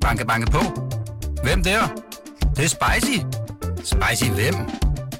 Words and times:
Banke, 0.00 0.26
banke 0.26 0.50
på. 0.50 0.58
Hvem 1.42 1.62
der? 1.62 1.80
Det, 2.40 2.56
det 2.56 2.64
er 2.64 2.68
spicy. 2.68 3.18
Spicy 3.76 4.30
hvem? 4.30 4.54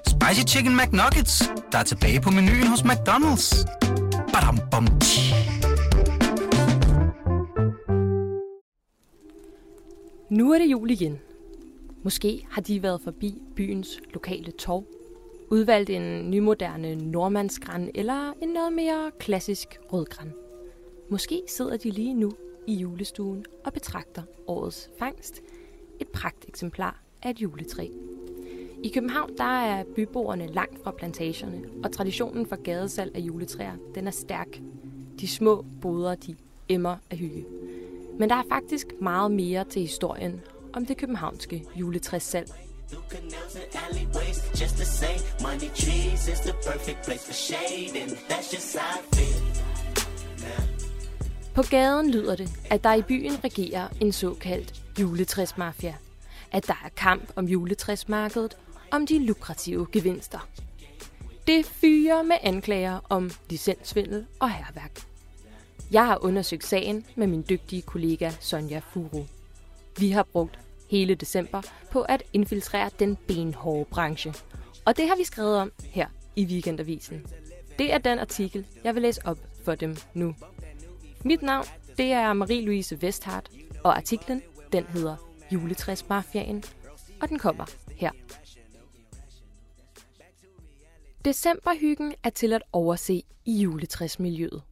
Spicy 0.06 0.54
Chicken 0.54 0.76
McNuggets, 0.76 1.42
der 1.72 1.78
er 1.78 1.82
tilbage 1.82 2.20
på 2.20 2.30
menuen 2.30 2.66
hos 2.66 2.80
McDonald's. 2.80 3.64
Badum, 4.32 4.58
bom, 4.70 4.86
tji. 5.00 5.34
Nu 10.30 10.52
er 10.52 10.58
det 10.58 10.70
jul 10.70 10.90
igen. 10.90 11.18
Måske 12.02 12.46
har 12.50 12.60
de 12.60 12.82
været 12.82 13.00
forbi 13.04 13.42
byens 13.56 14.00
lokale 14.14 14.50
torv, 14.52 14.84
udvalgt 15.50 15.90
en 15.90 16.30
nymoderne 16.30 16.94
nordmandsgræn 16.94 17.90
eller 17.94 18.32
en 18.42 18.48
noget 18.48 18.72
mere 18.72 19.10
klassisk 19.18 19.78
rødgran. 19.92 20.32
Måske 21.10 21.42
sidder 21.48 21.76
de 21.76 21.90
lige 21.90 22.14
nu 22.14 22.32
i 22.66 22.74
julestuen 22.74 23.44
og 23.64 23.72
betragter 23.72 24.22
årets 24.46 24.90
fangst, 24.98 25.40
et 26.00 26.08
pragteksemplar 26.08 27.02
af 27.22 27.30
et 27.30 27.42
juletræ. 27.42 27.88
I 28.82 28.88
København 28.88 29.36
der 29.38 29.44
er 29.44 29.84
byboerne 29.96 30.46
langt 30.46 30.82
fra 30.84 30.90
plantagerne, 30.90 31.62
og 31.84 31.92
traditionen 31.92 32.46
for 32.46 32.62
gadesalg 32.62 33.16
af 33.16 33.20
juletræer 33.20 33.76
den 33.94 34.06
er 34.06 34.10
stærk. 34.10 34.60
De 35.20 35.28
små 35.28 35.64
boder 35.82 36.14
de 36.14 36.36
emmer 36.68 36.96
af 37.10 37.16
hygge. 37.16 37.44
Men 38.18 38.28
der 38.28 38.34
er 38.36 38.44
faktisk 38.48 38.86
meget 39.00 39.30
mere 39.30 39.64
til 39.64 39.82
historien 39.82 40.40
om 40.72 40.86
det 40.86 40.96
københavnske 40.96 41.64
juletræssalg. 41.76 42.50
Just 44.60 44.78
to 44.78 44.84
say, 44.84 45.16
money 45.42 45.70
trees 45.74 46.28
is 46.28 46.40
the 46.40 46.52
perfect 46.52 47.04
place 47.04 47.24
for 47.26 47.32
shading. 47.32 48.10
that's 48.28 48.52
just 48.52 48.76
how 48.76 48.98
I 48.98 49.02
feel. 49.16 49.49
På 51.60 51.66
gaden 51.70 52.10
lyder 52.10 52.36
det, 52.36 52.50
at 52.70 52.84
der 52.84 52.94
i 52.94 53.02
byen 53.02 53.44
regerer 53.44 53.88
en 54.00 54.12
såkaldt 54.12 54.82
juletræsmafia. 55.00 55.94
At 56.52 56.66
der 56.66 56.80
er 56.84 56.88
kamp 56.96 57.32
om 57.36 57.46
juletræsmarkedet, 57.46 58.56
om 58.90 59.06
de 59.06 59.26
lukrative 59.26 59.86
gevinster. 59.92 60.48
Det 61.46 61.66
fyrer 61.66 62.22
med 62.22 62.36
anklager 62.42 63.00
om 63.08 63.30
licenssvindel 63.50 64.26
og 64.38 64.50
herværk. 64.50 65.00
Jeg 65.90 66.06
har 66.06 66.24
undersøgt 66.24 66.64
sagen 66.64 67.04
med 67.16 67.26
min 67.26 67.44
dygtige 67.48 67.82
kollega 67.82 68.30
Sonja 68.40 68.80
Furu. 68.92 69.24
Vi 69.98 70.10
har 70.10 70.22
brugt 70.22 70.58
hele 70.90 71.14
december 71.14 71.62
på 71.92 72.02
at 72.02 72.22
infiltrere 72.32 72.90
den 72.98 73.16
benhårde 73.16 73.84
branche. 73.84 74.34
Og 74.84 74.96
det 74.96 75.08
har 75.08 75.16
vi 75.16 75.24
skrevet 75.24 75.56
om 75.56 75.72
her 75.80 76.06
i 76.36 76.44
Weekendavisen. 76.44 77.26
Det 77.78 77.92
er 77.92 77.98
den 77.98 78.18
artikel, 78.18 78.66
jeg 78.84 78.94
vil 78.94 79.02
læse 79.02 79.20
op 79.26 79.38
for 79.64 79.74
dem 79.74 79.96
nu. 80.14 80.34
Mit 81.24 81.42
navn, 81.42 81.66
det 81.96 82.12
er 82.12 82.32
Marie-Louise 82.32 83.02
Vesthardt, 83.02 83.50
og 83.84 83.96
artiklen, 83.96 84.42
den 84.72 84.84
hedder 84.84 85.16
Juletræsmafiaen, 85.52 86.64
og 87.22 87.28
den 87.28 87.38
kommer 87.38 87.64
her. 87.96 88.10
Decemberhyggen 91.24 92.14
er 92.22 92.30
til 92.30 92.52
at 92.52 92.62
overse 92.72 93.22
i 93.44 93.62
juletræsmiljøet. 93.62 94.62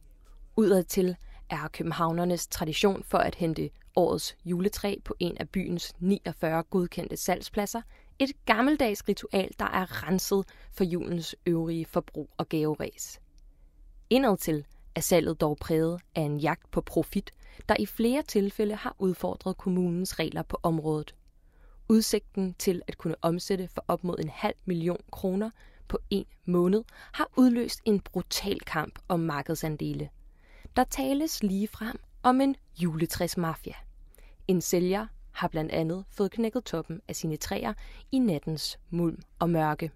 Udadtil 0.55 1.15
er 1.49 1.67
københavnernes 1.67 2.47
tradition 2.47 3.03
for 3.03 3.17
at 3.17 3.35
hente 3.35 3.69
årets 3.95 4.37
juletræ 4.45 4.95
på 5.05 5.15
en 5.19 5.37
af 5.37 5.49
byens 5.49 5.93
49 5.99 6.63
godkendte 6.63 7.17
salgspladser 7.17 7.81
et 8.19 8.31
gammeldags 8.45 9.03
ritual, 9.09 9.49
der 9.59 9.65
er 9.65 10.07
renset 10.07 10.45
for 10.71 10.83
julens 10.83 11.35
øvrige 11.45 11.85
forbrug 11.85 12.29
og 12.37 12.49
gaveræs. 12.49 13.19
Indadtil 14.09 14.65
er 14.99 15.03
salget 15.03 15.41
dog 15.41 15.57
præget 15.57 16.01
af 16.15 16.21
en 16.21 16.37
jagt 16.37 16.71
på 16.71 16.81
profit, 16.81 17.31
der 17.69 17.75
i 17.79 17.85
flere 17.85 18.21
tilfælde 18.21 18.75
har 18.75 18.95
udfordret 18.99 19.57
kommunens 19.57 20.19
regler 20.19 20.43
på 20.43 20.59
området. 20.63 21.15
Udsigten 21.89 22.53
til 22.53 22.81
at 22.87 22.97
kunne 22.97 23.15
omsætte 23.21 23.67
for 23.67 23.85
op 23.87 24.03
mod 24.03 24.15
en 24.19 24.29
halv 24.29 24.55
million 24.65 25.01
kroner 25.11 25.49
på 25.87 25.99
en 26.09 26.25
måned 26.45 26.83
har 27.11 27.29
udløst 27.37 27.81
en 27.85 27.99
brutal 27.99 28.59
kamp 28.59 28.99
om 29.07 29.19
markedsandele. 29.19 30.09
Der 30.75 30.83
tales 30.83 31.43
lige 31.43 31.67
frem 31.67 31.99
om 32.23 32.41
en 32.41 32.55
juletræsmafia. 32.83 33.75
En 34.47 34.61
sælger 34.61 35.07
har 35.31 35.47
blandt 35.47 35.71
andet 35.71 36.05
fået 36.09 36.31
knækket 36.31 36.63
toppen 36.63 37.01
af 37.07 37.15
sine 37.15 37.37
træer 37.37 37.73
i 38.11 38.19
nattens 38.19 38.79
mulm 38.89 39.21
og 39.39 39.49
mørke. 39.49 39.91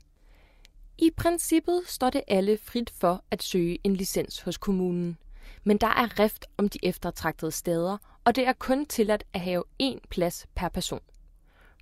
I 1.04 1.10
princippet 1.10 1.82
står 1.86 2.10
det 2.10 2.22
alle 2.28 2.58
frit 2.58 2.90
for 2.90 3.24
at 3.32 3.44
søge 3.44 3.78
en 3.84 3.96
licens 3.96 4.42
hos 4.42 4.58
kommunen. 4.58 5.18
Men 5.64 5.78
der 5.78 5.88
er 5.88 6.20
rift 6.20 6.46
om 6.58 6.70
de 6.70 6.80
eftertragtede 6.84 7.52
steder, 7.52 7.98
og 8.26 8.36
det 8.36 8.48
er 8.48 8.54
kun 8.54 8.86
tilladt 8.86 9.24
at 9.34 9.40
have 9.40 9.64
én 9.84 10.00
plads 10.10 10.48
per 10.56 10.70
person. 10.70 11.00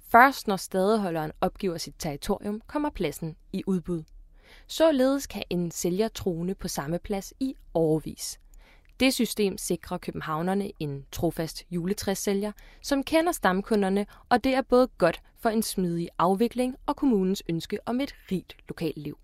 Først 0.08 0.48
når 0.48 0.56
stadeholderen 0.56 1.32
opgiver 1.42 1.78
sit 1.78 1.94
territorium, 2.00 2.62
kommer 2.68 2.90
pladsen 2.90 3.36
i 3.54 3.64
udbud. 3.68 4.04
Således 4.68 5.28
kan 5.28 5.44
en 5.50 5.72
sælger 5.72 6.08
trone 6.08 6.56
på 6.56 6.68
samme 6.68 7.00
plads 7.00 7.34
i 7.40 7.56
overvis. 7.74 8.40
Det 9.02 9.14
system 9.14 9.58
sikrer 9.58 9.98
københavnerne 9.98 10.72
en 10.80 11.06
trofast 11.12 11.64
juletræssælger, 11.72 12.52
som 12.82 13.04
kender 13.04 13.32
stamkunderne, 13.32 14.06
og 14.30 14.44
det 14.44 14.54
er 14.56 14.62
både 14.62 14.88
godt 14.98 15.22
for 15.40 15.50
en 15.50 15.64
smidig 15.64 16.10
afvikling 16.18 16.76
og 16.86 16.96
kommunens 16.96 17.44
ønske 17.50 17.80
om 17.86 18.02
et 18.02 18.16
rigt 18.32 18.56
lokalliv. 18.68 19.18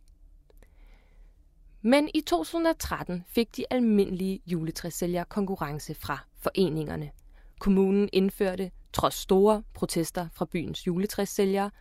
Men 1.82 2.10
i 2.14 2.22
2013 2.22 3.24
fik 3.28 3.58
de 3.58 3.66
almindelige 3.70 4.40
juletræssælgere 4.46 5.26
konkurrence 5.26 5.96
fra 5.96 6.20
foreningerne. 6.38 7.12
Kommunen 7.60 8.10
indførte, 8.14 8.72
trods 8.94 9.16
store 9.16 9.64
protester 9.74 10.28
fra 10.34 10.46
byens 10.46 10.88
juletræssælgere, 10.88 11.72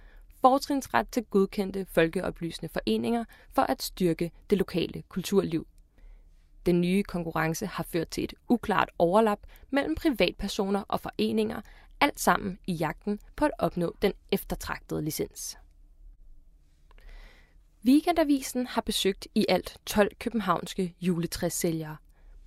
fortrinsret 0.40 1.08
til 1.08 1.24
godkendte 1.24 1.86
folkeoplysende 1.90 2.72
foreninger 2.72 3.24
for 3.52 3.62
at 3.62 3.82
styrke 3.82 4.30
det 4.50 4.58
lokale 4.58 5.02
kulturliv. 5.08 5.66
Den 6.66 6.80
nye 6.80 7.02
konkurrence 7.02 7.66
har 7.66 7.84
ført 7.84 8.08
til 8.08 8.24
et 8.24 8.34
uklart 8.48 8.90
overlap 8.98 9.38
mellem 9.70 9.94
privatpersoner 9.94 10.82
og 10.88 11.00
foreninger, 11.00 11.60
alt 12.00 12.20
sammen 12.20 12.58
i 12.66 12.72
jagten 12.72 13.20
på 13.36 13.44
at 13.44 13.50
opnå 13.58 13.96
den 14.02 14.12
eftertragtede 14.32 15.02
licens. 15.02 15.58
Weekendavisen 17.84 18.66
har 18.66 18.80
besøgt 18.80 19.26
i 19.34 19.46
alt 19.48 19.78
12 19.86 20.14
københavnske 20.18 20.94
juletræssælgere. 21.00 21.96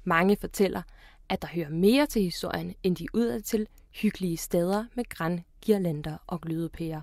Mange 0.04 0.38
fortæller, 0.40 0.82
at 1.30 1.42
der 1.42 1.48
hører 1.48 1.70
mere 1.70 2.06
til 2.06 2.22
historien 2.22 2.76
end 2.84 2.96
de 2.96 3.08
udadtil 3.14 3.68
hyggelige 3.92 4.38
steder 4.38 4.86
med 4.96 5.10
græn, 5.10 5.44
girlander 5.62 6.18
og 6.28 6.42
glødepærer. 6.42 7.02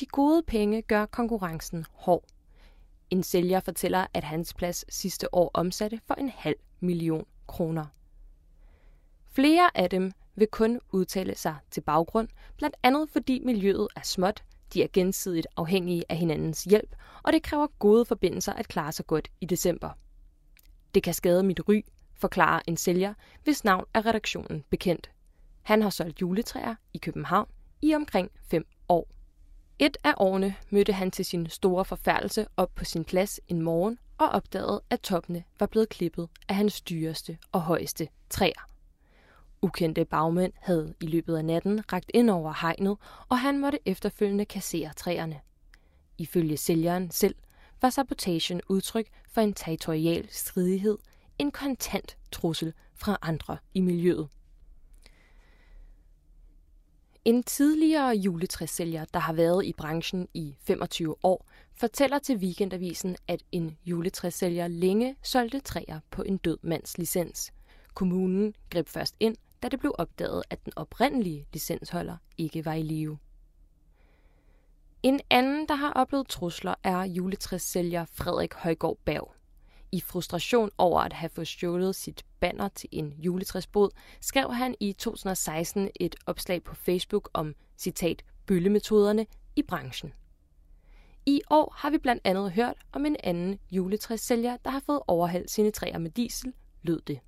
De 0.00 0.06
gode 0.06 0.42
penge 0.42 0.82
gør 0.82 1.06
konkurrencen 1.06 1.84
hård. 1.92 2.24
En 3.10 3.22
sælger 3.22 3.60
fortæller, 3.60 4.06
at 4.14 4.24
hans 4.24 4.54
plads 4.54 4.94
sidste 4.94 5.34
år 5.34 5.50
omsatte 5.54 6.00
for 6.06 6.14
en 6.14 6.28
halv 6.28 6.56
million 6.80 7.24
kroner. 7.46 7.86
Flere 9.32 9.70
af 9.74 9.90
dem 9.90 10.12
vil 10.34 10.48
kun 10.48 10.80
udtale 10.92 11.34
sig 11.34 11.56
til 11.70 11.80
baggrund, 11.80 12.28
blandt 12.56 12.76
andet 12.82 13.10
fordi 13.10 13.40
miljøet 13.44 13.88
er 13.96 14.00
småt, 14.02 14.44
de 14.74 14.82
er 14.82 14.88
gensidigt 14.92 15.46
afhængige 15.56 16.04
af 16.08 16.16
hinandens 16.16 16.64
hjælp, 16.64 16.96
og 17.22 17.32
det 17.32 17.42
kræver 17.42 17.66
gode 17.78 18.04
forbindelser 18.04 18.52
at 18.52 18.68
klare 18.68 18.92
sig 18.92 19.06
godt 19.06 19.28
i 19.40 19.46
december. 19.46 19.90
Det 20.94 21.02
kan 21.02 21.14
skade 21.14 21.42
mit 21.42 21.60
ry, 21.68 21.84
forklarer 22.14 22.60
en 22.66 22.76
sælger, 22.76 23.14
hvis 23.44 23.64
navn 23.64 23.84
er 23.94 24.06
redaktionen 24.06 24.64
bekendt. 24.70 25.10
Han 25.62 25.82
har 25.82 25.90
solgt 25.90 26.20
juletræer 26.20 26.74
i 26.94 26.98
København 26.98 27.48
i 27.82 27.94
omkring 27.94 28.30
fem 28.50 28.66
år. 28.88 29.08
Et 29.80 29.96
af 30.04 30.14
årene 30.16 30.54
mødte 30.70 30.92
han 30.92 31.10
til 31.10 31.24
sin 31.24 31.50
store 31.50 31.84
forfærdelse 31.84 32.46
op 32.56 32.74
på 32.74 32.84
sin 32.84 33.04
plads 33.04 33.40
en 33.48 33.62
morgen 33.62 33.98
og 34.18 34.28
opdagede, 34.28 34.82
at 34.90 35.00
toppene 35.00 35.44
var 35.60 35.66
blevet 35.66 35.88
klippet 35.88 36.28
af 36.48 36.54
hans 36.54 36.80
dyreste 36.80 37.38
og 37.52 37.60
højeste 37.60 38.08
træer. 38.30 38.68
Ukendte 39.62 40.04
bagmænd 40.04 40.52
havde 40.56 40.94
i 41.00 41.06
løbet 41.06 41.36
af 41.36 41.44
natten 41.44 41.92
ragt 41.92 42.10
ind 42.14 42.30
over 42.30 42.54
hegnet, 42.60 42.96
og 43.28 43.38
han 43.38 43.58
måtte 43.58 43.78
efterfølgende 43.86 44.44
kassere 44.44 44.92
træerne. 44.96 45.40
Ifølge 46.18 46.56
sælgeren 46.56 47.10
selv 47.10 47.34
var 47.82 47.90
sabotagen 47.90 48.60
udtryk 48.68 49.08
for 49.30 49.40
en 49.40 49.54
territorial 49.54 50.28
stridighed, 50.30 50.98
en 51.38 51.50
kontant 51.50 52.16
trussel 52.32 52.72
fra 52.94 53.18
andre 53.22 53.56
i 53.74 53.80
miljøet. 53.80 54.28
En 57.28 57.42
tidligere 57.42 58.16
juletræssælger, 58.16 59.04
der 59.04 59.20
har 59.20 59.32
været 59.32 59.64
i 59.64 59.72
branchen 59.72 60.28
i 60.34 60.56
25 60.60 61.16
år, 61.22 61.46
fortæller 61.74 62.18
til 62.18 62.36
Weekendavisen, 62.36 63.16
at 63.26 63.42
en 63.52 63.78
juletræssælger 63.86 64.68
længe 64.68 65.16
solgte 65.22 65.60
træer 65.60 66.00
på 66.10 66.22
en 66.22 66.36
død 66.36 66.58
mands 66.62 66.98
licens. 66.98 67.52
Kommunen 67.94 68.54
greb 68.70 68.88
først 68.88 69.16
ind, 69.20 69.36
da 69.62 69.68
det 69.68 69.80
blev 69.80 69.94
opdaget, 69.98 70.42
at 70.50 70.64
den 70.64 70.72
oprindelige 70.76 71.46
licensholder 71.52 72.16
ikke 72.38 72.64
var 72.64 72.74
i 72.74 72.82
live. 72.82 73.18
En 75.02 75.20
anden, 75.30 75.68
der 75.68 75.74
har 75.74 75.92
oplevet 75.92 76.28
trusler, 76.28 76.74
er 76.84 77.02
juletræssælger 77.02 78.04
Frederik 78.04 78.54
Højgaard 78.54 78.98
Berg. 79.04 79.37
I 79.92 80.00
frustration 80.00 80.70
over 80.78 81.00
at 81.00 81.12
have 81.12 81.30
fået 81.30 81.48
stjålet 81.48 81.94
sit 81.94 82.24
banner 82.40 82.68
til 82.68 82.88
en 82.92 83.12
juletræsbod, 83.18 83.90
skrev 84.20 84.54
han 84.54 84.74
i 84.80 84.92
2016 84.92 85.90
et 86.00 86.16
opslag 86.26 86.62
på 86.62 86.74
Facebook 86.74 87.30
om, 87.32 87.54
citat, 87.78 88.24
bøllemetoderne 88.46 89.26
i 89.56 89.62
branchen. 89.62 90.12
I 91.26 91.40
år 91.50 91.74
har 91.76 91.90
vi 91.90 91.98
blandt 91.98 92.22
andet 92.24 92.52
hørt 92.52 92.76
om 92.92 93.06
en 93.06 93.16
anden 93.24 93.58
juletræssælger, 93.70 94.56
der 94.56 94.70
har 94.70 94.80
fået 94.80 95.00
overhældt 95.06 95.50
sine 95.50 95.70
træer 95.70 95.98
med 95.98 96.10
diesel, 96.10 96.52
lød 96.82 97.00
det. 97.00 97.20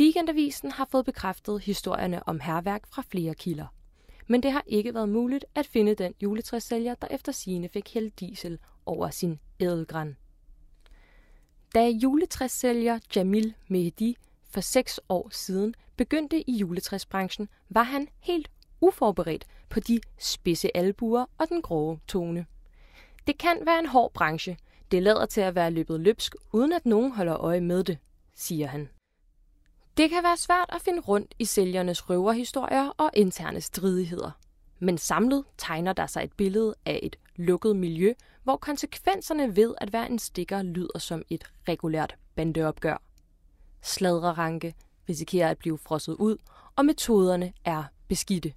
Weekendavisen 0.00 0.72
har 0.72 0.88
fået 0.90 1.04
bekræftet 1.04 1.60
historierne 1.60 2.28
om 2.28 2.40
herværk 2.40 2.86
fra 2.86 3.02
flere 3.10 3.34
kilder. 3.34 3.66
Men 4.26 4.42
det 4.42 4.52
har 4.52 4.64
ikke 4.66 4.94
været 4.94 5.08
muligt 5.08 5.44
at 5.54 5.66
finde 5.66 5.94
den 5.94 6.14
juletræssælger, 6.22 6.94
der 6.94 7.08
efter 7.10 7.32
sine 7.32 7.68
fik 7.68 7.94
hældt 7.94 8.20
diesel 8.20 8.58
over 8.86 9.10
sin 9.10 9.38
ædelgran. 9.60 10.16
Da 11.74 11.88
juletræssælger 11.88 12.98
Jamil 13.16 13.54
Mehdi 13.68 14.16
for 14.50 14.60
seks 14.60 15.00
år 15.08 15.28
siden 15.32 15.74
begyndte 15.96 16.50
i 16.50 16.56
juletræsbranchen, 16.56 17.48
var 17.68 17.82
han 17.82 18.08
helt 18.20 18.50
uforberedt 18.80 19.46
på 19.68 19.80
de 19.80 20.00
spidse 20.18 20.76
albuer 20.76 21.24
og 21.38 21.48
den 21.48 21.62
grove 21.62 22.00
tone. 22.08 22.46
Det 23.26 23.38
kan 23.38 23.56
være 23.66 23.78
en 23.78 23.86
hård 23.86 24.12
branche. 24.12 24.58
Det 24.90 25.02
lader 25.02 25.26
til 25.26 25.40
at 25.40 25.54
være 25.54 25.70
løbet 25.70 26.00
løbsk, 26.00 26.34
uden 26.52 26.72
at 26.72 26.86
nogen 26.86 27.12
holder 27.12 27.36
øje 27.36 27.60
med 27.60 27.84
det, 27.84 27.98
siger 28.34 28.66
han. 28.66 28.88
Det 29.96 30.10
kan 30.10 30.22
være 30.22 30.36
svært 30.36 30.66
at 30.68 30.82
finde 30.82 31.00
rundt 31.00 31.34
i 31.38 31.44
sælgernes 31.44 32.10
røverhistorier 32.10 32.88
og 32.88 33.10
interne 33.14 33.60
stridigheder. 33.60 34.30
Men 34.78 34.98
samlet 34.98 35.44
tegner 35.58 35.92
der 35.92 36.06
sig 36.06 36.24
et 36.24 36.32
billede 36.32 36.74
af 36.86 37.00
et 37.02 37.16
lukket 37.36 37.76
miljø, 37.76 38.12
hvor 38.42 38.56
konsekvenserne 38.56 39.56
ved 39.56 39.74
at 39.80 39.92
være 39.92 40.10
en 40.10 40.18
stikker 40.18 40.62
lyder 40.62 40.98
som 40.98 41.22
et 41.30 41.44
regulært 41.68 42.16
bandeopgør. 42.34 43.02
Sladreranke 43.82 44.74
risikerer 45.08 45.50
at 45.50 45.58
blive 45.58 45.78
frosset 45.78 46.14
ud, 46.14 46.36
og 46.76 46.84
metoderne 46.84 47.52
er 47.64 47.84
beskidte. 48.08 48.52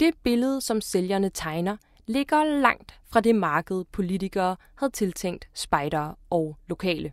Det 0.00 0.14
billede, 0.22 0.60
som 0.60 0.80
sælgerne 0.80 1.30
tegner, 1.30 1.76
ligger 2.06 2.44
langt 2.44 3.00
fra 3.06 3.20
det 3.20 3.34
marked, 3.34 3.84
politikere 3.92 4.56
havde 4.74 4.92
tiltænkt 4.92 5.48
spejdere 5.54 6.14
og 6.30 6.56
lokale. 6.66 7.12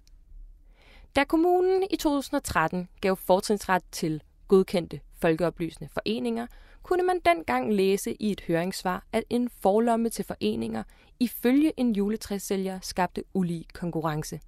Da 1.15 1.23
kommunen 1.23 1.83
i 1.91 1.95
2013 1.95 2.87
gav 3.01 3.15
fortrinsret 3.15 3.83
til 3.91 4.23
godkendte 4.47 4.99
folkeoplysende 5.21 5.89
foreninger, 5.93 6.47
kunne 6.83 7.03
man 7.03 7.19
dengang 7.25 7.73
læse 7.73 8.13
i 8.19 8.31
et 8.31 8.41
høringssvar, 8.41 9.03
at 9.11 9.23
en 9.29 9.49
forlomme 9.49 10.09
til 10.09 10.25
foreninger 10.25 10.83
ifølge 11.19 11.73
en 11.77 11.95
juletræssælger 11.95 12.79
skabte 12.81 13.23
ulige 13.33 13.65
konkurrence. 13.73 14.39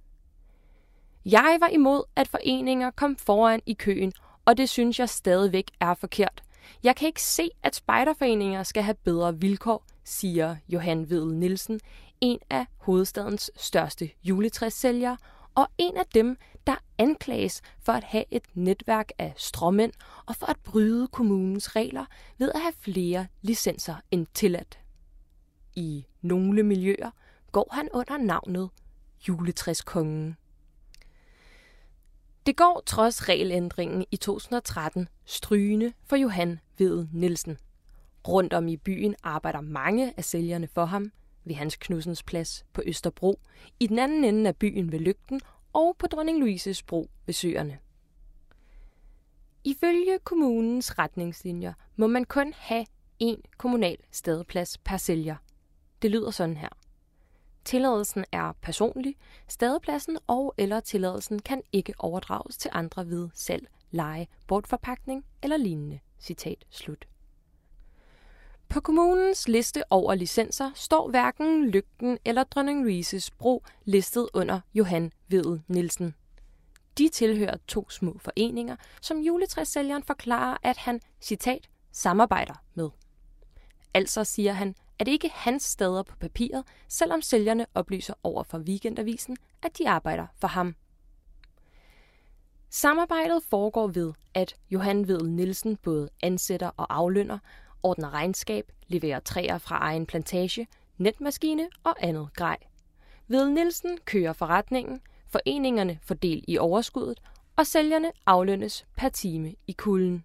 Jeg 1.24 1.56
var 1.60 1.68
imod, 1.68 2.02
at 2.16 2.28
foreninger 2.28 2.90
kom 2.90 3.16
foran 3.16 3.60
i 3.66 3.74
køen, 3.74 4.12
og 4.44 4.56
det 4.56 4.68
synes 4.68 4.98
jeg 4.98 5.08
stadigvæk 5.08 5.70
er 5.80 5.94
forkert. 5.94 6.42
Jeg 6.82 6.96
kan 6.96 7.06
ikke 7.06 7.22
se, 7.22 7.50
at 7.62 7.74
spejderforeninger 7.74 8.62
skal 8.62 8.82
have 8.82 8.94
bedre 8.94 9.40
vilkår, 9.40 9.84
siger 10.04 10.56
Johan 10.68 11.10
Vedel 11.10 11.34
Nielsen, 11.34 11.80
en 12.20 12.38
af 12.50 12.66
hovedstadens 12.76 13.50
største 13.56 14.10
juletræssælgere, 14.24 15.16
og 15.56 15.68
en 15.78 15.96
af 15.96 16.06
dem, 16.14 16.36
der 16.66 16.76
anklages 16.98 17.62
for 17.78 17.92
at 17.92 18.04
have 18.04 18.24
et 18.30 18.44
netværk 18.54 19.12
af 19.18 19.32
stråmænd 19.36 19.92
og 20.26 20.36
for 20.36 20.46
at 20.46 20.56
bryde 20.64 21.08
kommunens 21.08 21.76
regler 21.76 22.04
ved 22.38 22.52
at 22.54 22.60
have 22.60 22.72
flere 22.78 23.26
licenser 23.42 23.94
end 24.10 24.26
tilladt. 24.34 24.78
I 25.74 26.06
nogle 26.22 26.62
miljøer 26.62 27.10
går 27.52 27.68
han 27.72 27.88
under 27.92 28.16
navnet 28.16 28.70
juletræskongen. 29.28 30.36
Det 32.46 32.56
går 32.56 32.82
trods 32.86 33.28
regelændringen 33.28 34.04
i 34.10 34.16
2013 34.16 35.08
strygende 35.24 35.92
for 36.04 36.16
Johan 36.16 36.60
Ved 36.78 37.06
Nielsen. 37.12 37.58
Rundt 38.28 38.52
om 38.52 38.68
i 38.68 38.76
byen 38.76 39.14
arbejder 39.22 39.60
mange 39.60 40.14
af 40.16 40.24
sælgerne 40.24 40.68
for 40.74 40.84
ham 40.84 41.12
ved 41.46 41.54
Hans 41.54 41.76
Knudsens 41.76 42.22
plads 42.22 42.64
på 42.72 42.82
Østerbro, 42.86 43.40
i 43.80 43.86
den 43.86 43.98
anden 43.98 44.24
ende 44.24 44.48
af 44.48 44.56
byen 44.56 44.92
ved 44.92 44.98
Lygten 44.98 45.40
og 45.72 45.96
på 45.98 46.06
Dronning 46.06 46.38
Louises 46.38 46.82
bro 46.82 47.10
ved 47.26 47.34
Søerne. 47.34 47.78
Ifølge 49.64 50.18
kommunens 50.24 50.98
retningslinjer 50.98 51.72
må 51.96 52.06
man 52.06 52.24
kun 52.24 52.52
have 52.56 52.86
én 53.22 53.40
kommunal 53.58 53.96
stadeplads 54.10 54.78
per 54.78 54.96
sælger. 54.96 55.36
Det 56.02 56.10
lyder 56.10 56.30
sådan 56.30 56.56
her. 56.56 56.68
Tilladelsen 57.64 58.24
er 58.32 58.52
personlig. 58.62 59.16
Stadepladsen 59.48 60.18
og 60.26 60.54
eller 60.58 60.80
tilladelsen 60.80 61.38
kan 61.38 61.62
ikke 61.72 61.94
overdrages 61.98 62.56
til 62.58 62.70
andre 62.74 63.08
ved 63.08 63.28
salg, 63.34 63.68
leje, 63.90 64.26
bortforpakning 64.46 65.24
eller 65.42 65.56
lignende. 65.56 66.00
Citat 66.18 66.64
slut. 66.70 67.06
På 68.68 68.80
kommunens 68.80 69.48
liste 69.48 69.82
over 69.90 70.14
licenser 70.14 70.70
står 70.74 71.10
hverken 71.10 71.70
Lygten 71.70 72.18
eller 72.24 72.44
Dronning 72.44 72.82
Louises 72.82 73.30
Bro 73.30 73.64
listet 73.84 74.28
under 74.34 74.60
Johan 74.74 75.12
Vedel 75.28 75.62
Nielsen. 75.68 76.14
De 76.98 77.08
tilhører 77.08 77.56
to 77.68 77.90
små 77.90 78.18
foreninger, 78.18 78.76
som 79.02 79.18
juletræssælgeren 79.18 80.02
forklarer, 80.02 80.56
at 80.62 80.76
han, 80.76 81.00
citat, 81.20 81.68
samarbejder 81.92 82.54
med. 82.74 82.90
Altså 83.94 84.24
siger 84.24 84.52
han, 84.52 84.74
at 84.98 85.06
det 85.06 85.12
ikke 85.12 85.26
er 85.26 85.32
hans 85.34 85.62
steder 85.62 86.02
på 86.02 86.16
papiret, 86.16 86.64
selvom 86.88 87.22
sælgerne 87.22 87.66
oplyser 87.74 88.14
over 88.22 88.42
for 88.42 88.58
Weekendavisen, 88.58 89.36
at 89.62 89.78
de 89.78 89.88
arbejder 89.88 90.26
for 90.36 90.48
ham. 90.48 90.74
Samarbejdet 92.70 93.42
foregår 93.42 93.86
ved, 93.86 94.12
at 94.34 94.56
Johan 94.70 95.08
Vedel 95.08 95.30
Nielsen 95.30 95.76
både 95.76 96.08
ansætter 96.22 96.70
og 96.76 96.94
aflønner, 96.94 97.38
ordner 97.86 98.14
regnskab, 98.14 98.72
leverer 98.88 99.20
træer 99.20 99.58
fra 99.58 99.78
egen 99.78 100.06
plantage, 100.06 100.66
netmaskine 100.98 101.68
og 101.84 101.96
andet 102.00 102.28
grej. 102.34 102.56
Ved 103.28 103.50
Nielsen 103.50 103.98
kører 104.04 104.32
forretningen, 104.32 105.00
foreningerne 105.28 105.98
får 106.02 106.14
del 106.14 106.44
i 106.48 106.58
overskuddet, 106.58 107.20
og 107.56 107.66
sælgerne 107.66 108.12
aflønnes 108.26 108.86
per 108.96 109.08
time 109.08 109.54
i 109.66 109.72
kulden. 109.72 110.24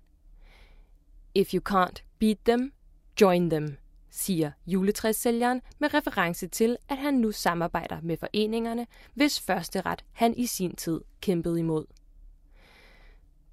If 1.35 1.53
you 1.53 1.61
can't 1.69 2.03
beat 2.19 2.37
them, 2.45 2.73
join 3.21 3.49
them, 3.49 3.77
siger 4.09 4.51
juletræssælgeren 4.67 5.61
med 5.79 5.93
reference 5.93 6.47
til, 6.47 6.77
at 6.89 6.97
han 6.97 7.13
nu 7.13 7.31
samarbejder 7.31 7.97
med 8.01 8.17
foreningerne, 8.17 8.87
hvis 9.13 9.39
første 9.39 9.81
ret 9.81 10.05
han 10.11 10.33
i 10.37 10.45
sin 10.45 10.75
tid 10.75 11.01
kæmpede 11.21 11.59
imod. 11.59 11.85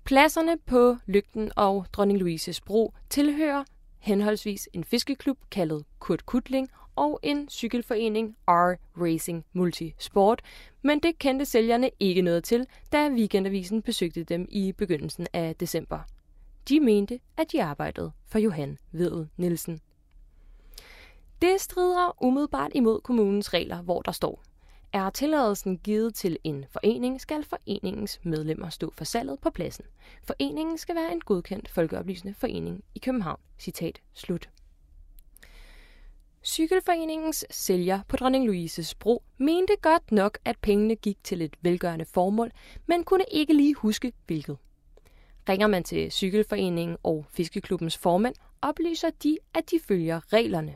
Pladserne 0.04 0.58
på 0.66 0.96
Lygten 1.06 1.52
og 1.56 1.86
Dronning 1.92 2.18
Louises 2.18 2.60
Bro 2.60 2.94
tilhører 3.10 3.64
henholdsvis 3.98 4.68
en 4.72 4.84
fiskeklub 4.84 5.38
kaldet 5.50 5.84
Kurt 5.98 6.26
Kutling 6.26 6.68
og 6.96 7.20
en 7.22 7.48
cykelforening 7.48 8.36
R 8.48 8.74
Racing 8.96 9.44
Multisport, 9.52 10.42
men 10.82 11.00
det 11.00 11.18
kendte 11.18 11.44
sælgerne 11.44 11.90
ikke 12.00 12.22
noget 12.22 12.44
til, 12.44 12.66
da 12.92 13.08
Weekendavisen 13.08 13.82
besøgte 13.82 14.24
dem 14.24 14.46
i 14.50 14.72
begyndelsen 14.72 15.26
af 15.32 15.56
december. 15.56 15.98
De 16.68 16.80
mente, 16.80 17.20
at 17.36 17.52
de 17.52 17.62
arbejdede 17.62 18.12
for 18.26 18.38
Johan 18.38 18.78
Vedel 18.92 19.28
Nielsen. 19.36 19.80
Det 21.42 21.60
strider 21.60 22.24
umiddelbart 22.24 22.70
imod 22.74 23.00
kommunens 23.00 23.54
regler, 23.54 23.82
hvor 23.82 24.02
der 24.02 24.12
står, 24.12 24.42
er 24.92 25.10
tilladelsen 25.10 25.78
givet 25.78 26.14
til 26.14 26.38
en 26.44 26.64
forening, 26.70 27.20
skal 27.20 27.44
foreningens 27.44 28.20
medlemmer 28.22 28.68
stå 28.68 28.92
for 28.96 29.04
salget 29.04 29.38
på 29.40 29.50
pladsen. 29.50 29.84
Foreningen 30.24 30.78
skal 30.78 30.94
være 30.94 31.12
en 31.12 31.20
godkendt 31.20 31.68
folkeoplysende 31.68 32.34
forening 32.34 32.84
i 32.94 32.98
København. 32.98 33.40
Citat 33.58 34.00
slut. 34.14 34.48
Cykelforeningens 36.44 37.44
sælger 37.50 38.00
på 38.08 38.16
Dronning 38.16 38.46
Louises 38.46 38.94
Bro 38.94 39.22
mente 39.38 39.72
godt 39.82 40.12
nok, 40.12 40.38
at 40.44 40.56
pengene 40.62 40.96
gik 40.96 41.24
til 41.24 41.42
et 41.42 41.56
velgørende 41.62 42.04
formål, 42.04 42.50
men 42.86 43.04
kunne 43.04 43.24
ikke 43.30 43.52
lige 43.52 43.74
huske 43.74 44.12
hvilket. 44.26 44.56
Ringer 45.48 45.66
man 45.66 45.84
til 45.84 46.12
Cykelforeningen 46.12 46.96
og 47.02 47.26
Fiskeklubbens 47.30 47.98
formand, 47.98 48.34
oplyser 48.62 49.10
de, 49.22 49.38
at 49.54 49.70
de 49.70 49.80
følger 49.88 50.32
reglerne. 50.32 50.74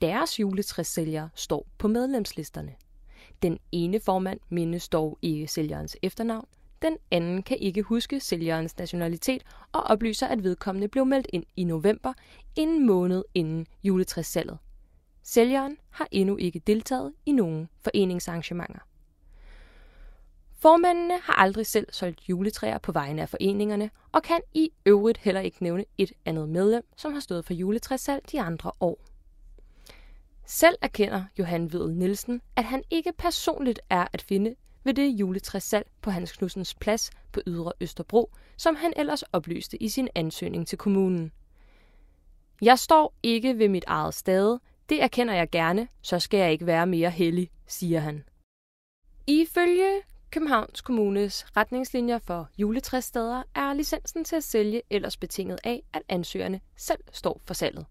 Deres 0.00 0.40
juletræssælgere 0.40 1.28
står 1.34 1.66
på 1.78 1.88
medlemslisterne. 1.88 2.74
Den 3.42 3.58
ene 3.72 4.00
formand 4.00 4.40
mindes 4.48 4.88
dog 4.88 5.18
ikke 5.22 5.46
sælgerens 5.46 5.96
efternavn. 6.02 6.46
Den 6.82 6.96
anden 7.10 7.42
kan 7.42 7.58
ikke 7.58 7.82
huske 7.82 8.20
sælgerens 8.20 8.78
nationalitet 8.78 9.42
og 9.72 9.82
oplyser, 9.82 10.26
at 10.26 10.44
vedkommende 10.44 10.88
blev 10.88 11.06
meldt 11.06 11.26
ind 11.32 11.44
i 11.56 11.64
november, 11.64 12.12
en 12.56 12.86
måned 12.86 13.24
inden 13.34 13.66
juletræssalget. 13.84 14.58
Sælgeren 15.22 15.76
har 15.90 16.08
endnu 16.10 16.36
ikke 16.36 16.58
deltaget 16.58 17.12
i 17.26 17.32
nogen 17.32 17.68
foreningsarrangementer. 17.80 18.78
Formændene 20.58 21.18
har 21.22 21.32
aldrig 21.32 21.66
selv 21.66 21.86
solgt 21.92 22.28
juletræer 22.28 22.78
på 22.78 22.92
vegne 22.92 23.22
af 23.22 23.28
foreningerne, 23.28 23.90
og 24.12 24.22
kan 24.22 24.40
i 24.54 24.70
øvrigt 24.86 25.18
heller 25.18 25.40
ikke 25.40 25.62
nævne 25.62 25.84
et 25.98 26.12
andet 26.24 26.48
medlem, 26.48 26.84
som 26.96 27.12
har 27.12 27.20
stået 27.20 27.44
for 27.44 27.54
juletræssalg 27.54 28.32
de 28.32 28.40
andre 28.40 28.72
år. 28.80 29.11
Selv 30.46 30.76
erkender 30.82 31.24
Johan 31.38 31.72
Vedel 31.72 31.94
Nielsen, 31.94 32.40
at 32.56 32.64
han 32.64 32.82
ikke 32.90 33.12
personligt 33.18 33.80
er 33.90 34.06
at 34.12 34.22
finde 34.22 34.54
ved 34.84 34.94
det 34.94 35.08
juletræssalg 35.08 35.86
på 36.00 36.10
Hans 36.10 36.32
Knudsens 36.32 36.74
plads 36.74 37.10
på 37.32 37.40
Ydre 37.46 37.72
Østerbro, 37.80 38.30
som 38.56 38.76
han 38.76 38.92
ellers 38.96 39.22
oplyste 39.22 39.82
i 39.82 39.88
sin 39.88 40.08
ansøgning 40.14 40.66
til 40.66 40.78
kommunen. 40.78 41.32
Jeg 42.62 42.78
står 42.78 43.14
ikke 43.22 43.58
ved 43.58 43.68
mit 43.68 43.84
eget 43.86 44.14
stade. 44.14 44.60
Det 44.88 45.02
erkender 45.02 45.34
jeg 45.34 45.50
gerne, 45.50 45.88
så 46.02 46.18
skal 46.18 46.38
jeg 46.38 46.52
ikke 46.52 46.66
være 46.66 46.86
mere 46.86 47.10
heldig, 47.10 47.50
siger 47.66 48.00
han. 48.00 48.24
Ifølge 49.26 50.00
Københavns 50.30 50.80
Kommunes 50.80 51.56
retningslinjer 51.56 52.18
for 52.18 52.48
juletræssteder 52.58 53.42
er 53.54 53.72
licensen 53.72 54.24
til 54.24 54.36
at 54.36 54.44
sælge 54.44 54.82
ellers 54.90 55.16
betinget 55.16 55.58
af, 55.64 55.82
at 55.92 56.02
ansøgerne 56.08 56.60
selv 56.76 57.00
står 57.12 57.40
for 57.44 57.54
salget. 57.54 57.86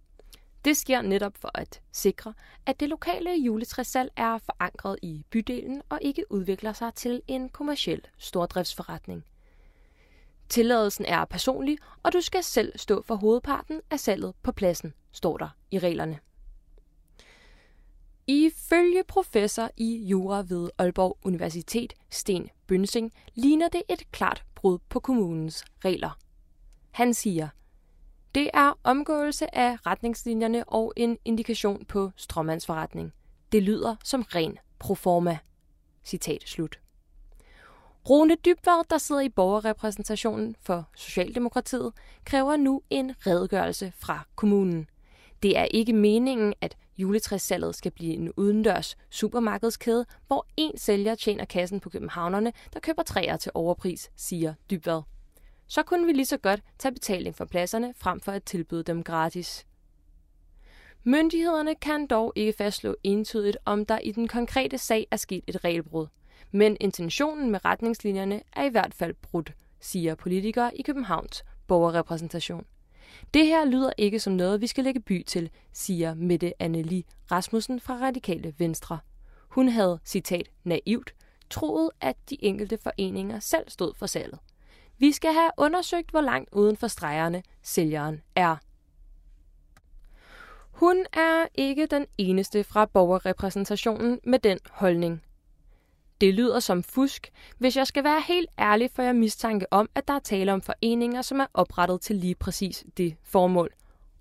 Det 0.66 0.78
sker 0.78 1.02
netop 1.02 1.38
for 1.38 1.52
at 1.54 1.82
sikre, 1.92 2.34
at 2.66 2.80
det 2.80 2.90
lokale 2.90 3.32
juletræssalg 3.32 4.12
er 4.16 4.38
forankret 4.38 5.00
i 5.02 5.26
bydelen 5.30 5.82
og 5.90 6.00
ikke 6.02 6.32
udvikler 6.32 6.74
sig 6.74 6.94
til 6.94 7.22
en 7.28 7.50
kommersiel 7.50 8.02
stordriftsforretning. 8.18 9.24
Tilladelsen 10.50 11.06
er 11.06 11.26
personlig, 11.26 11.78
og 12.04 12.14
du 12.14 12.22
skal 12.22 12.44
selv 12.44 12.78
stå 12.78 13.02
for 13.02 13.16
hovedparten 13.16 13.82
af 13.92 14.00
salget 14.00 14.34
på 14.44 14.52
pladsen, 14.52 14.94
står 15.12 15.38
der 15.38 15.50
i 15.72 15.80
reglerne. 15.80 16.20
Ifølge 18.28 19.04
professor 19.08 19.70
i 19.78 20.06
jura 20.06 20.44
ved 20.48 20.70
Aalborg 20.78 21.18
Universitet, 21.24 21.94
Sten 22.10 22.50
Bønsing, 22.68 23.14
ligner 23.36 23.70
det 23.70 23.84
et 23.90 24.12
klart 24.12 24.44
brud 24.56 24.80
på 24.90 25.00
kommunens 25.00 25.66
regler. 25.86 26.20
Han 26.92 27.14
siger, 27.14 27.50
det 28.36 28.50
er 28.54 28.80
omgåelse 28.84 29.56
af 29.56 29.86
retningslinjerne 29.86 30.64
og 30.70 30.94
en 30.96 31.18
indikation 31.26 31.86
på 31.86 32.12
strømmandsforretning. 32.16 33.14
Det 33.52 33.64
lyder 33.64 33.96
som 34.04 34.22
ren 34.22 34.58
proforma. 34.80 35.38
Citat 36.04 36.44
slut. 36.46 36.80
Rune 38.10 38.36
Dybvad, 38.46 38.84
der 38.90 38.98
sidder 38.98 39.22
i 39.22 39.30
borgerrepræsentationen 39.30 40.56
for 40.62 40.90
Socialdemokratiet, 40.96 41.94
kræver 42.26 42.58
nu 42.58 42.82
en 42.90 43.14
redegørelse 43.28 43.94
fra 43.96 44.28
kommunen. 44.36 44.90
Det 45.44 45.58
er 45.58 45.66
ikke 45.66 45.94
meningen, 45.94 46.54
at 46.62 46.78
juletræssalget 46.98 47.76
skal 47.76 47.92
blive 47.92 48.14
en 48.14 48.32
udendørs 48.38 48.98
supermarkedskæde, 49.10 50.06
hvor 50.28 50.48
en 50.58 50.78
sælger 50.78 51.16
tjener 51.16 51.46
kassen 51.46 51.80
på 51.80 51.90
københavnerne, 51.90 52.54
der 52.74 52.80
køber 52.80 53.04
træer 53.04 53.38
til 53.38 53.52
overpris, 53.56 54.12
siger 54.16 54.54
Dybvad. 54.72 55.02
Så 55.72 55.84
kunne 55.84 56.06
vi 56.06 56.14
lige 56.14 56.26
så 56.26 56.38
godt 56.38 56.62
tage 56.80 56.92
betaling 56.92 57.36
for 57.36 57.46
pladserne, 57.46 57.94
frem 57.98 58.20
for 58.20 58.32
at 58.32 58.44
tilbyde 58.44 58.84
dem 58.84 59.04
gratis. 59.04 59.66
Myndighederne 61.04 61.76
kan 61.76 62.08
dog 62.08 62.34
ikke 62.36 62.54
fastslå 62.54 62.96
entydigt, 63.04 63.58
om 63.66 63.86
der 63.86 64.00
i 64.00 64.12
den 64.12 64.28
konkrete 64.28 64.78
sag 64.78 65.08
er 65.12 65.16
sket 65.16 65.44
et 65.48 65.64
regelbrud. 65.64 66.08
Men 66.52 66.78
intentionen 66.80 67.52
med 67.52 67.66
retningslinjerne 67.66 68.42
er 68.54 68.64
i 68.64 68.70
hvert 68.70 68.94
fald 68.94 69.14
brudt, 69.14 69.54
siger 69.80 70.16
politikere 70.16 70.78
i 70.78 70.82
Københavns 70.82 71.44
borgerrepræsentation. 71.68 72.66
Det 73.34 73.46
her 73.46 73.66
lyder 73.66 73.92
ikke 73.98 74.20
som 74.20 74.34
noget, 74.34 74.62
vi 74.62 74.68
skal 74.68 74.84
lægge 74.84 75.00
by 75.00 75.24
til, 75.24 75.50
siger 75.74 76.16
Mette 76.16 76.54
Anneli 76.60 77.06
Rasmussen 77.32 77.80
fra 77.80 77.94
Radikale 77.94 78.54
Venstre. 78.58 79.00
Hun 79.50 79.70
havde, 79.70 80.00
citat, 80.06 80.50
naivt, 80.64 81.14
troet, 81.50 81.90
at 82.02 82.18
de 82.30 82.44
enkelte 82.44 82.78
foreninger 82.78 83.40
selv 83.40 83.70
stod 83.70 83.94
for 83.94 84.06
salget. 84.06 84.40
Vi 85.02 85.12
skal 85.12 85.34
have 85.34 85.52
undersøgt, 85.58 86.12
hvor 86.12 86.22
langt 86.22 86.50
uden 86.54 86.78
for 86.78 86.88
stregerne 86.88 87.44
sælgeren 87.62 88.22
er. 88.36 88.56
Hun 90.72 91.06
er 91.14 91.46
ikke 91.56 91.86
den 91.86 92.06
eneste 92.18 92.64
fra 92.64 92.86
borgerrepræsentationen 92.86 94.20
med 94.24 94.40
den 94.40 94.60
holdning. 94.70 95.24
Det 96.22 96.34
lyder 96.34 96.60
som 96.60 96.84
fusk, 96.84 97.32
hvis 97.58 97.78
jeg 97.78 97.88
skal 97.88 98.04
være 98.04 98.22
helt 98.28 98.50
ærlig, 98.60 98.90
for 98.94 99.04
jeg 99.04 99.16
mistanke 99.16 99.74
om, 99.74 99.90
at 99.96 100.08
der 100.08 100.14
er 100.14 100.20
tale 100.20 100.54
om 100.54 100.62
foreninger, 100.62 101.22
som 101.22 101.40
er 101.40 101.48
oprettet 101.54 102.02
til 102.02 102.16
lige 102.16 102.36
præcis 102.36 102.86
det 102.98 103.16
formål. 103.24 103.70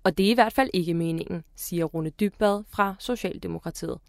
Og 0.03 0.17
det 0.17 0.25
er 0.25 0.31
i 0.31 0.33
hvert 0.33 0.53
fald 0.53 0.69
ikke 0.73 0.93
meningen, 0.93 1.43
siger 1.55 1.85
Rune 1.85 2.09
Dybbad 2.09 2.63
fra 2.69 2.95
Socialdemokratiet. 2.99 3.99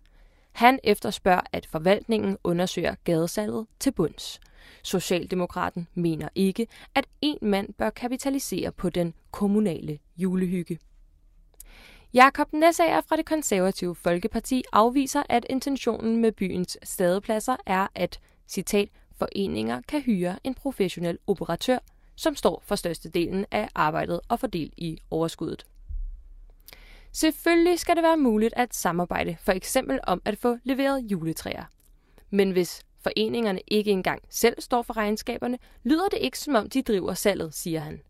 Han 0.53 0.79
efterspørger, 0.85 1.43
at 1.53 1.67
forvaltningen 1.67 2.39
undersøger 2.45 2.95
gadesalget 3.05 3.67
til 3.81 3.93
bunds. 3.93 4.41
Socialdemokraten 4.83 5.89
mener 5.95 6.29
ikke, 6.35 6.67
at 6.95 7.07
en 7.21 7.39
mand 7.43 7.75
bør 7.75 7.91
kapitalisere 7.91 8.73
på 8.73 8.91
den 8.91 9.15
kommunale 9.31 9.99
julehygge. 10.17 10.79
Jakob 12.15 12.53
Nessager 12.53 13.01
fra 13.01 13.17
det 13.17 13.27
konservative 13.27 13.95
Folkeparti 13.95 14.63
afviser, 14.73 15.23
at 15.29 15.47
intentionen 15.51 16.17
med 16.17 16.33
byens 16.33 16.79
stadepladser 16.83 17.57
er, 17.67 17.87
at, 17.95 18.21
citat, 18.49 18.89
foreninger 19.19 19.81
kan 19.89 20.01
hyre 20.01 20.39
en 20.45 20.55
professionel 20.55 21.19
operatør, 21.27 21.79
som 22.17 22.37
står 22.37 22.63
for 22.67 22.77
størstedelen 22.77 23.47
af 23.51 23.69
arbejdet 23.75 24.21
og 24.29 24.41
fordel 24.41 24.73
i 24.77 24.99
overskuddet. 25.11 25.67
Selvfølgelig 27.13 27.79
skal 27.79 27.97
det 27.97 28.03
være 28.03 28.17
muligt 28.17 28.55
at 28.57 28.75
samarbejde, 28.75 29.37
for 29.41 29.53
eksempel 29.53 30.01
om 30.03 30.23
at 30.25 30.39
få 30.39 30.59
leveret 30.65 31.01
juletræer. 31.01 31.65
Men 32.31 32.51
hvis 32.51 32.83
foreningerne 33.03 33.61
ikke 33.67 33.91
engang 33.91 34.23
selv 34.31 34.61
står 34.61 34.83
for 34.83 34.97
regnskaberne, 34.97 35.59
lyder 35.85 36.09
det 36.09 36.19
ikke 36.21 36.39
som 36.39 36.55
om 36.55 36.69
de 36.71 36.83
driver 36.83 37.15
salget, 37.15 37.55
siger 37.55 37.81
han. 37.81 38.01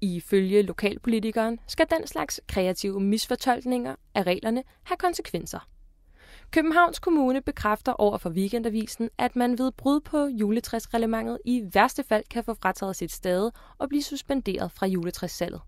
Ifølge 0.00 0.62
lokalpolitikeren 0.62 1.58
skal 1.66 1.86
den 1.90 2.06
slags 2.06 2.40
kreative 2.48 3.00
misfortolkninger 3.00 3.94
af 4.14 4.22
reglerne 4.22 4.62
have 4.82 4.96
konsekvenser. 4.96 5.68
Københavns 6.50 6.98
Kommune 6.98 7.40
bekræfter 7.40 7.92
over 7.92 8.18
for 8.18 8.30
Weekendavisen, 8.30 9.10
at 9.18 9.36
man 9.36 9.58
ved 9.58 9.72
brud 9.72 10.00
på 10.00 10.26
juletræsreglementet 10.26 11.38
i 11.44 11.64
værste 11.72 12.04
fald 12.04 12.24
kan 12.30 12.44
få 12.44 12.54
frataget 12.54 12.96
sit 12.96 13.12
stade 13.12 13.52
og 13.78 13.88
blive 13.88 14.02
suspenderet 14.02 14.72
fra 14.72 14.86
juletræssalget. 14.86 15.60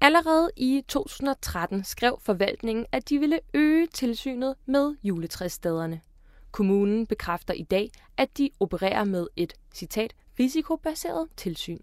Allerede 0.00 0.50
i 0.56 0.84
2013 0.88 1.84
skrev 1.84 2.18
forvaltningen, 2.22 2.86
at 2.92 3.08
de 3.08 3.18
ville 3.18 3.40
øge 3.54 3.86
tilsynet 3.86 4.54
med 4.66 4.94
juletræsstederne. 5.02 6.00
Kommunen 6.54 7.06
bekræfter 7.06 7.54
i 7.54 7.62
dag, 7.62 7.90
at 8.16 8.38
de 8.38 8.50
opererer 8.60 9.04
med 9.04 9.26
et, 9.36 9.52
citat, 9.74 10.14
risikobaseret 10.38 11.28
tilsyn. 11.36 11.78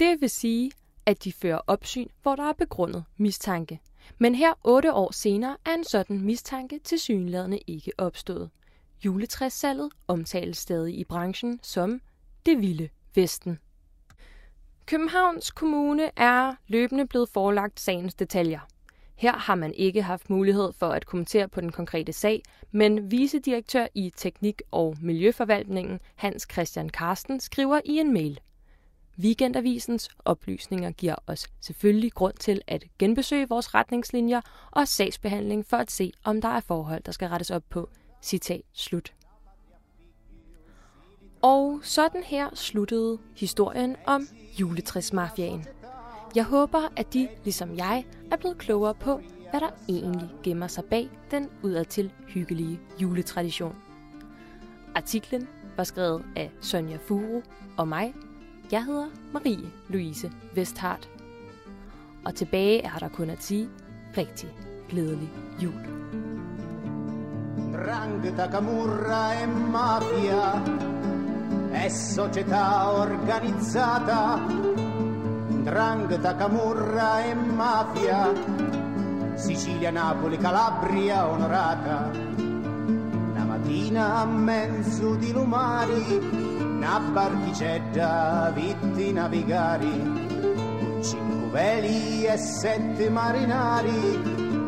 Det 0.00 0.20
vil 0.20 0.30
sige, 0.30 0.72
at 1.06 1.24
de 1.24 1.32
fører 1.32 1.60
opsyn, 1.66 2.08
hvor 2.22 2.36
der 2.36 2.42
er 2.42 2.52
begrundet 2.52 3.04
mistanke. 3.16 3.80
Men 4.18 4.34
her 4.34 4.52
otte 4.64 4.92
år 4.92 5.12
senere 5.12 5.56
er 5.66 5.74
en 5.74 5.84
sådan 5.84 6.20
mistanke 6.20 6.78
til 6.84 6.98
synlædende 6.98 7.58
ikke 7.66 7.92
opstået. 7.98 8.50
Juletræssalget 9.04 9.92
omtales 10.06 10.58
stadig 10.58 10.98
i 10.98 11.04
branchen 11.04 11.60
som 11.62 12.00
det 12.46 12.60
vilde 12.60 12.88
Vesten. 13.14 13.58
Københavns 14.86 15.50
Kommune 15.50 16.10
er 16.16 16.54
løbende 16.66 17.06
blevet 17.06 17.28
forelagt 17.28 17.80
sagens 17.80 18.14
detaljer. 18.14 18.60
Her 19.18 19.32
har 19.32 19.54
man 19.54 19.74
ikke 19.74 20.02
haft 20.02 20.30
mulighed 20.30 20.72
for 20.72 20.88
at 20.88 21.06
kommentere 21.06 21.48
på 21.48 21.60
den 21.60 21.72
konkrete 21.72 22.12
sag, 22.12 22.42
men 22.72 23.10
vicedirektør 23.10 23.86
i 23.94 24.12
Teknik- 24.16 24.62
og 24.70 24.96
Miljøforvaltningen 25.00 26.00
Hans 26.16 26.46
Christian 26.52 26.88
Karsten 26.88 27.40
skriver 27.40 27.80
i 27.84 27.98
en 27.98 28.12
mail. 28.12 28.40
Weekendavisens 29.18 30.08
oplysninger 30.24 30.90
giver 30.90 31.14
os 31.26 31.46
selvfølgelig 31.60 32.12
grund 32.12 32.34
til 32.34 32.62
at 32.66 32.84
genbesøge 32.98 33.48
vores 33.48 33.74
retningslinjer 33.74 34.40
og 34.70 34.88
sagsbehandling 34.88 35.66
for 35.66 35.76
at 35.76 35.90
se, 35.90 36.12
om 36.24 36.40
der 36.40 36.48
er 36.48 36.60
forhold, 36.60 37.02
der 37.02 37.12
skal 37.12 37.28
rettes 37.28 37.50
op 37.50 37.64
på. 37.70 37.88
Citat 38.22 38.62
slut. 38.72 39.12
Og 41.42 41.80
sådan 41.82 42.22
her 42.22 42.54
sluttede 42.54 43.18
historien 43.36 43.96
om 44.06 44.28
juletræsmafiaen. 44.60 45.66
Jeg 46.36 46.44
håber, 46.44 46.92
at 46.96 47.14
de, 47.14 47.28
ligesom 47.44 47.76
jeg, 47.76 48.04
er 48.32 48.36
blevet 48.36 48.58
klogere 48.58 48.94
på, 48.94 49.20
hvad 49.50 49.60
der 49.60 49.70
egentlig 49.88 50.30
gemmer 50.42 50.66
sig 50.66 50.84
bag 50.84 51.10
den 51.30 51.48
udadtil 51.62 52.12
hyggelige 52.28 52.80
juletradition. 53.02 53.74
Artiklen 54.94 55.48
var 55.76 55.84
skrevet 55.84 56.24
af 56.36 56.50
Sonja 56.60 56.96
Furu 56.96 57.42
og 57.76 57.88
mig, 57.88 58.14
jeg 58.72 58.84
hedder 58.84 59.06
Marie 59.32 59.70
Louise 59.88 60.32
Vesthardt. 60.54 61.10
Og 62.24 62.34
tilbage 62.34 62.82
er 62.82 62.98
der 62.98 63.08
kun 63.08 63.30
at 63.30 63.42
sige 63.42 63.68
rigtig 64.16 64.48
glædelig 64.88 65.28
jul. 65.62 65.86
Drangheta, 67.72 68.48
camurra 68.50 69.34
e 69.42 69.46
mafia 69.46 70.62
è 71.70 71.88
società 71.88 72.90
organizzata. 72.90 74.77
Drangheta, 75.62 76.34
camurra 76.36 77.24
e 77.24 77.34
mafia, 77.34 78.32
Sicilia, 79.34 79.90
Napoli, 79.90 80.36
Calabria 80.38 81.28
onorata. 81.28 82.10
Una 82.36 83.44
mattina 83.44 84.16
a 84.16 84.24
mezzo 84.24 85.14
di 85.14 85.32
lumari 85.32 86.58
una 86.78 87.00
barchicetta, 87.00 88.50
vitti 88.54 89.12
navigari, 89.12 89.90
cinque 91.02 91.50
veli 91.50 92.24
e 92.24 92.36
sette 92.36 93.10
marinari, 93.10 94.16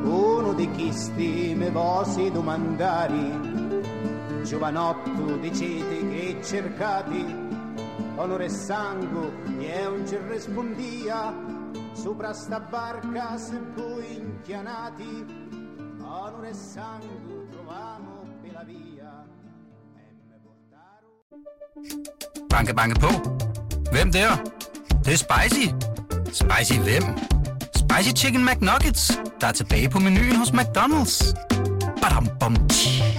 uno 0.03 0.53
di 0.53 0.69
chisti 0.73 1.55
me 1.57 1.71
vosi 1.71 2.33
domandari, 2.33 3.83
giovanotto 4.43 5.37
dicete 5.37 6.09
che 6.09 6.41
cercati, 6.43 7.50
onore 8.21 8.45
e 8.45 8.51
sangue 8.51 9.33
e 9.61 9.87
un 9.87 10.07
ci 10.07 10.19
rispondia, 10.29 11.35
sopra 11.93 12.35
sta 12.35 12.61
barca 12.61 13.39
se 13.39 13.59
voi 13.75 14.17
inchianati, 14.17 15.25
onore 16.01 16.51
e 16.51 16.55
sangue 16.55 17.47
trovamo 17.51 18.27
per 18.43 18.53
la 18.53 18.63
via. 18.63 19.25
e 19.97 20.15
me 20.29 20.39
Banke, 22.49 22.75
banke 22.75 23.01
på. 23.01 23.09
Hvem 23.91 24.13
der? 24.13 24.37
Det, 24.37 25.05
det 25.05 25.13
er 25.13 25.17
spicy. 25.17 25.67
Spicy 26.33 26.79
hvem? 26.79 27.03
Spicy 27.75 28.13
Chicken 28.15 28.45
McNuggets, 28.45 29.21
der 29.41 29.47
er 29.47 29.53
tilbage 29.53 29.89
på 29.89 29.99
menuen 29.99 30.37
hos 30.37 30.51
McDonald's. 30.51 31.35
Badum, 32.03 32.29
bom, 32.41 32.69
tji. 32.69 33.10